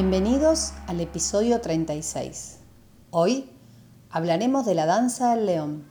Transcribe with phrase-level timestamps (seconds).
[0.00, 2.58] Bienvenidos al episodio 36.
[3.10, 3.50] Hoy
[4.10, 5.90] hablaremos de la danza del león.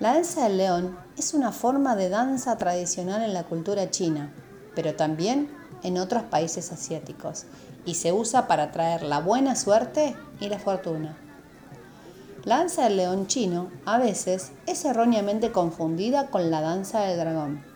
[0.00, 4.34] La danza del león es una forma de danza tradicional en la cultura china,
[4.74, 5.48] pero también
[5.84, 7.44] en otros países asiáticos,
[7.86, 11.16] y se usa para traer la buena suerte y la fortuna.
[12.42, 17.73] La danza del león chino a veces es erróneamente confundida con la danza del dragón.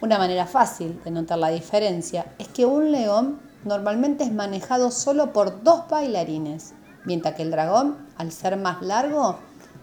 [0.00, 5.32] Una manera fácil de notar la diferencia es que un león normalmente es manejado solo
[5.32, 9.38] por dos bailarines, mientras que el dragón, al ser más largo,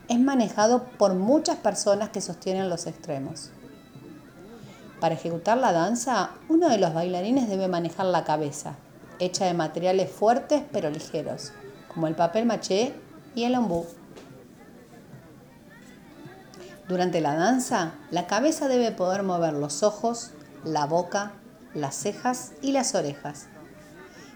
[0.08, 3.50] es manejado por muchas personas que sostienen los extremos.
[5.02, 8.76] Para ejecutar la danza, uno de los bailarines debe manejar la cabeza,
[9.20, 11.52] hecha de materiales fuertes pero ligeros,
[11.94, 12.94] como el papel maché
[13.36, 13.86] y el ombú.
[16.88, 20.32] Durante la danza, la cabeza debe poder mover los ojos,
[20.64, 21.34] la boca,
[21.74, 23.48] las cejas y las orejas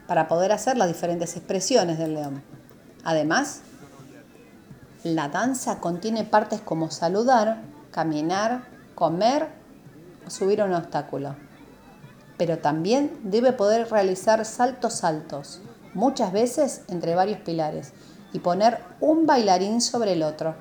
[0.09, 2.41] para poder hacer las diferentes expresiones del león.
[3.03, 3.61] Además,
[5.03, 8.63] la danza contiene partes como saludar, caminar,
[8.95, 9.49] comer
[10.25, 11.35] o subir un obstáculo.
[12.39, 15.61] Pero también debe poder realizar saltos altos,
[15.93, 17.93] muchas veces entre varios pilares,
[18.33, 20.55] y poner un bailarín sobre el otro.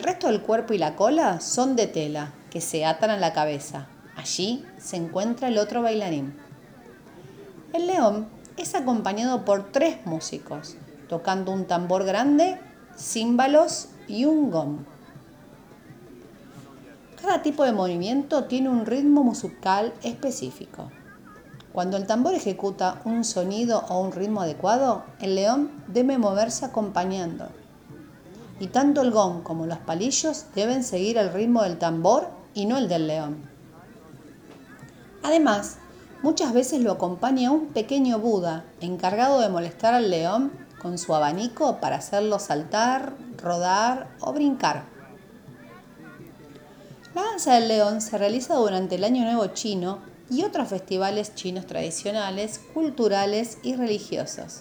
[0.00, 3.34] El resto del cuerpo y la cola son de tela, que se atan a la
[3.34, 3.86] cabeza.
[4.16, 6.34] Allí se encuentra el otro bailarín.
[7.74, 12.58] El león es acompañado por tres músicos, tocando un tambor grande,
[12.96, 14.78] címbalos y un gong.
[17.20, 20.90] Cada tipo de movimiento tiene un ritmo musical específico.
[21.74, 27.50] Cuando el tambor ejecuta un sonido o un ritmo adecuado, el león debe moverse acompañando.
[28.60, 32.78] Y tanto el gong como los palillos deben seguir el ritmo del tambor y no
[32.78, 33.50] el del león.
[35.22, 35.78] Además,
[36.22, 41.78] muchas veces lo acompaña un pequeño Buda encargado de molestar al león con su abanico
[41.80, 44.84] para hacerlo saltar, rodar o brincar.
[47.14, 49.98] La danza del león se realiza durante el Año Nuevo chino
[50.30, 54.60] y otros festivales chinos tradicionales, culturales y religiosos.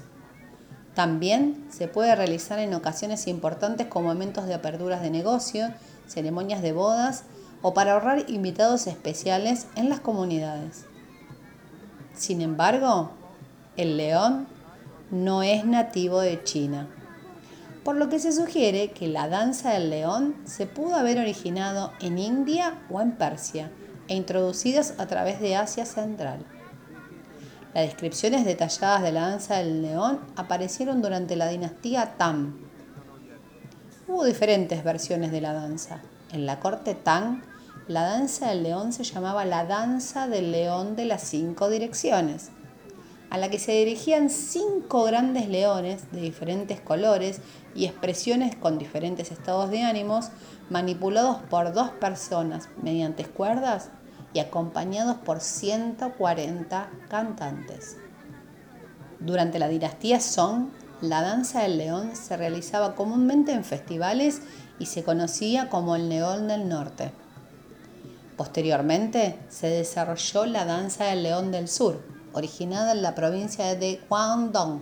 [0.99, 5.73] También se puede realizar en ocasiones importantes como momentos de aperturas de negocio,
[6.09, 7.23] ceremonias de bodas
[7.61, 10.83] o para ahorrar invitados especiales en las comunidades.
[12.13, 13.11] Sin embargo,
[13.77, 14.49] el león
[15.09, 16.89] no es nativo de China,
[17.85, 22.17] por lo que se sugiere que la danza del león se pudo haber originado en
[22.17, 23.71] India o en Persia
[24.09, 26.45] e introducidas a través de Asia Central.
[27.73, 32.55] Las descripciones detalladas de la danza del león aparecieron durante la dinastía Tang.
[34.07, 36.01] Hubo diferentes versiones de la danza.
[36.31, 37.43] En la corte Tang,
[37.87, 42.49] la danza del león se llamaba la danza del león de las cinco direcciones,
[43.29, 47.39] a la que se dirigían cinco grandes leones de diferentes colores
[47.75, 50.31] y expresiones con diferentes estados de ánimos,
[50.71, 53.91] manipulados por dos personas mediante cuerdas
[54.33, 57.97] y acompañados por 140 cantantes.
[59.19, 60.69] Durante la dinastía Song,
[61.01, 64.41] la danza del león se realizaba comúnmente en festivales
[64.79, 67.11] y se conocía como el león del norte.
[68.37, 72.01] Posteriormente se desarrolló la danza del león del sur,
[72.33, 74.81] originada en la provincia de Guangdong.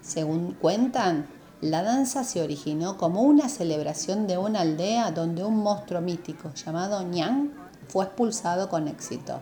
[0.00, 1.26] Según cuentan,
[1.60, 7.02] la danza se originó como una celebración de una aldea donde un monstruo mítico llamado
[7.02, 9.40] Niang fue expulsado con éxito.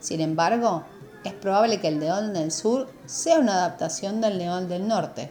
[0.00, 0.84] Sin embargo,
[1.24, 5.30] es probable que el león del sur sea una adaptación del león del norte.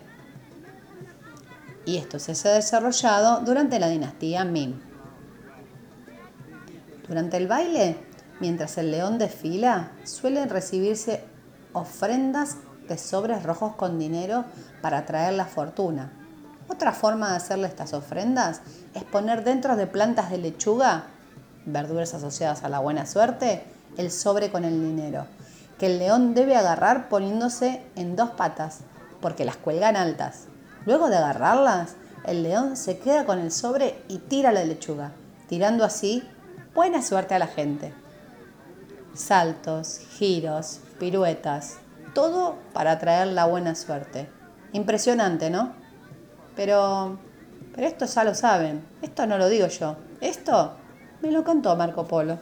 [1.86, 4.82] Y esto se ha desarrollado durante la dinastía Ming.
[7.08, 7.98] Durante el baile,
[8.40, 11.24] mientras el león desfila, suelen recibirse
[11.74, 12.58] ofrendas
[12.88, 14.46] de sobres rojos con dinero
[14.82, 16.12] para atraer la fortuna.
[16.68, 18.62] Otra forma de hacerle estas ofrendas
[18.94, 21.08] es poner dentro de plantas de lechuga
[21.66, 23.64] verduras asociadas a la buena suerte,
[23.98, 25.26] el sobre con el dinero,
[25.78, 28.80] que el león debe agarrar poniéndose en dos patas,
[29.22, 30.46] porque las cuelgan altas.
[30.86, 31.96] Luego de agarrarlas,
[32.26, 35.12] el león se queda con el sobre y tira la lechuga,
[35.48, 36.24] tirando así
[36.74, 37.94] buena suerte a la gente.
[39.14, 41.78] Saltos, giros, piruetas,
[42.14, 44.30] todo para traer la buena suerte.
[44.72, 45.74] Impresionante, ¿no?
[46.56, 47.18] Pero,
[47.76, 50.74] pero esto ya lo saben, esto no lo digo yo, esto
[51.24, 52.38] me lo contó Marco Polo.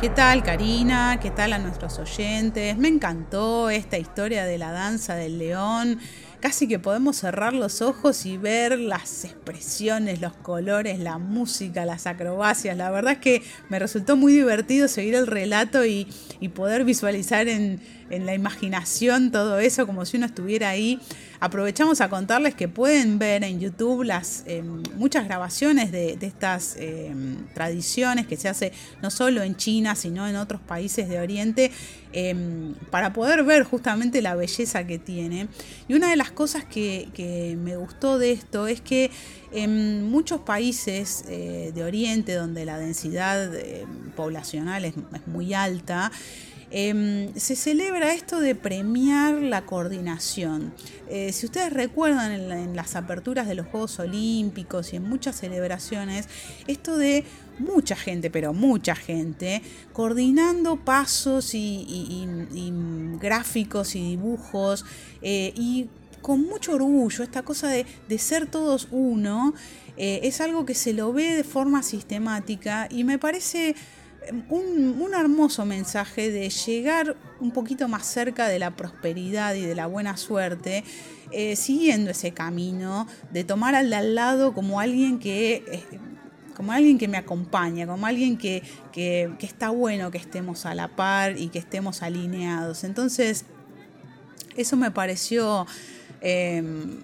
[0.00, 1.18] ¿Qué tal Karina?
[1.20, 2.78] ¿Qué tal a nuestros oyentes?
[2.78, 5.98] Me encantó esta historia de la danza del león
[6.42, 12.08] casi que podemos cerrar los ojos y ver las expresiones, los colores, la música, las
[12.08, 12.76] acrobacias.
[12.76, 16.08] La verdad es que me resultó muy divertido seguir el relato y,
[16.52, 17.80] poder visualizar en,
[18.10, 21.00] la imaginación todo eso como si uno estuviera ahí.
[21.40, 27.36] Aprovechamos a contarles que pueden ver en YouTube las em, muchas grabaciones de, estas em,
[27.54, 31.72] tradiciones que se hace no solo en China, sino en otros países de Oriente,
[32.12, 35.48] em, para poder ver justamente la belleza que tiene.
[35.88, 39.10] Y una de las cosas que, me gustó de esto es que
[39.52, 43.86] en muchos países eh, de Oriente, donde la densidad eh,
[44.16, 44.94] poblacional es,
[45.26, 46.10] muy alta,
[46.70, 50.72] em, se celebra esto de premiar la coordinación.
[51.08, 56.28] Eh, si ustedes recuerdan en, las aperturas de los Juegos Olímpicos y en muchas celebraciones,
[56.66, 57.24] esto de
[57.58, 59.62] mucha gente, pero mucha gente,
[59.92, 62.26] coordinando pasos y,
[63.20, 64.86] gráficos y dibujos
[65.22, 65.88] y
[66.22, 67.84] con mucho orgullo, esta cosa de,
[68.18, 69.54] ser todos uno,
[69.96, 73.74] eh, es algo que se lo ve de forma sistemática y me parece
[74.26, 79.74] em, un, hermoso mensaje de llegar un poquito más cerca de la prosperidad y de
[79.74, 80.84] la buena suerte,
[81.32, 85.64] eh, siguiendo ese camino, de tomar al de al lado como alguien que...
[85.66, 85.98] Eh,
[86.54, 90.88] como alguien que me acompaña, como alguien que, que, está bueno que estemos a la
[90.88, 92.84] par y que estemos alineados.
[92.84, 93.46] Entonces,
[94.56, 95.66] eso me pareció
[96.22, 97.00] Em,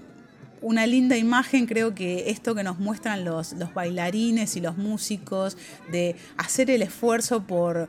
[0.60, 5.56] una linda imagen, creo que esto que nos muestran los, bailarines y los músicos,
[5.90, 7.88] de hacer el esfuerzo por,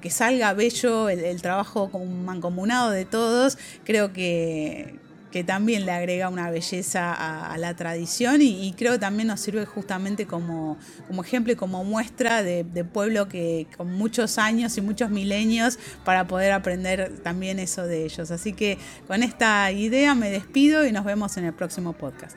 [0.00, 4.94] que salga bello el, el trabajo mancomunado de todos, creo que,
[5.32, 9.64] que también le agrega una belleza a, la tradición y, creo que también nos sirve
[9.66, 10.76] justamente como,
[11.20, 16.52] ejemplo y como muestra de, pueblo que con muchos años y muchos milenios para poder
[16.52, 18.30] aprender también eso de ellos.
[18.30, 22.36] Así que con esta idea me despido y nos vemos en el próximo podcast.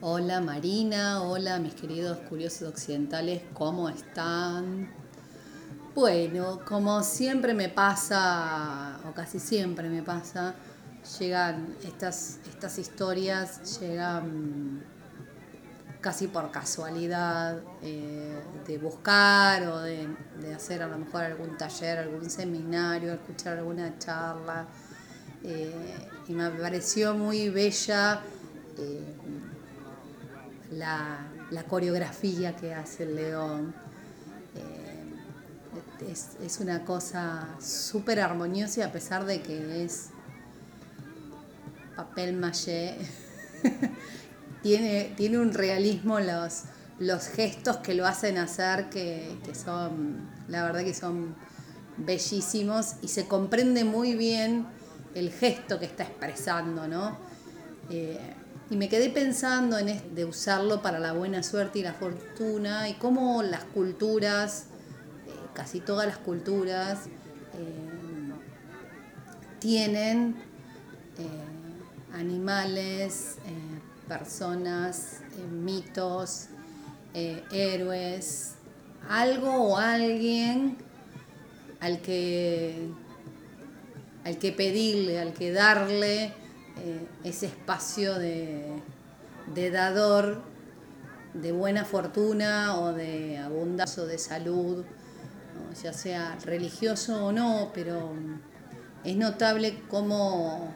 [0.00, 4.88] Hola Marina, hola mis queridos curiosos occidentales, ¿cómo están?
[5.96, 10.54] Bueno, como siempre me pasa, o casi siempre me pasa,
[11.18, 14.82] llegan estas, estas historias, llegan
[16.00, 20.06] casi por casualidad eh, de buscar o de,
[20.54, 24.66] hacer a lo mejor algún taller, algún seminario, escuchar alguna charla.
[25.42, 28.20] Eh, y me pareció muy bella
[28.78, 29.16] eh,
[30.72, 31.18] la,
[31.68, 33.74] coreografía que hace el león.
[36.08, 40.10] Es, es, una cosa súper armoniosa y a pesar de que es
[42.16, 42.40] papel
[44.62, 46.62] tiene, tiene un realismo los,
[46.98, 51.34] los gestos que lo hacen hacer que, son, la verdad que son
[51.98, 54.66] bellísimos y se comprende muy bien
[55.14, 57.18] el gesto que está expresando, ¿no?
[57.90, 58.18] Eh,
[58.70, 62.94] y me quedé pensando en de usarlo para la buena suerte y la fortuna y
[62.94, 64.68] cómo las culturas,
[65.26, 67.06] eh, casi todas las culturas,
[67.54, 68.32] eh,
[69.60, 70.36] tienen
[72.16, 76.46] animales, eh, personas, eh, mitos,
[77.14, 78.54] eh, héroes,
[79.08, 80.78] algo o alguien
[81.80, 82.88] al que,
[84.24, 86.32] al que pedirle, al que darle
[87.24, 88.82] ese espacio de,
[89.54, 90.42] de dador,
[91.32, 94.84] de buena fortuna o de abundancia o de salud,
[95.82, 98.12] ya sea religioso o no, pero
[99.04, 100.74] es notable cómo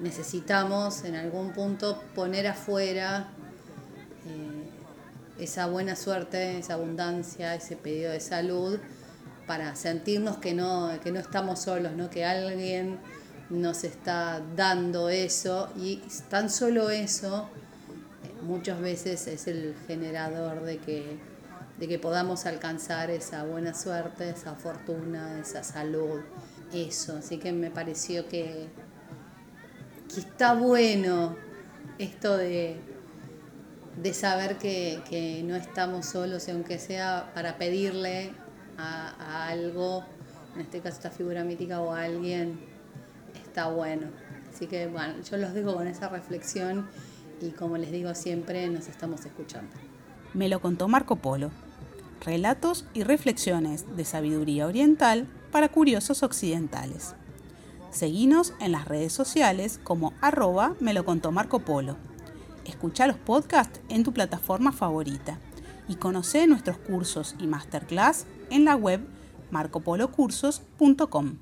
[0.00, 3.28] necesitamos en algún punto poner afuera
[4.26, 8.78] eh, esa buena suerte, esa abundancia, ese pedido de salud,
[9.46, 12.10] para sentirnos que no, que no estamos solos, ¿no?
[12.10, 12.98] que alguien
[13.50, 17.48] nos está dando eso y tan solo eso
[18.42, 21.18] muchas veces es el generador de que,
[21.78, 26.20] de que podamos alcanzar esa buena suerte, esa fortuna, esa salud,
[26.72, 27.16] eso.
[27.16, 28.68] Así que me pareció que,
[30.14, 31.36] que está bueno
[31.98, 32.76] esto de,
[34.00, 38.32] de saber que, no estamos solos, aunque sea para pedirle
[38.78, 40.04] a, algo,
[40.54, 42.58] en este caso esta figura mítica o a alguien,
[43.34, 44.08] está bueno.
[44.52, 46.88] Así que bueno, yo los dejo con esa reflexión
[47.40, 49.72] y como les digo siempre, nos estamos escuchando.
[50.32, 51.50] Me lo contó Marco Polo.
[52.24, 57.14] Relatos y reflexiones de sabiduría oriental para curiosos occidentales.
[57.94, 61.96] Seguinos en las redes sociales como arroba me lo contó Marco Polo.
[62.64, 65.38] Escucha los podcasts en tu plataforma favorita
[65.86, 69.00] y conoce nuestros cursos y masterclass en la web
[69.52, 71.36] marcopolocursos.com.